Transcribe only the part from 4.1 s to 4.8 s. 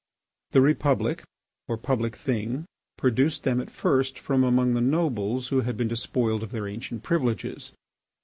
from among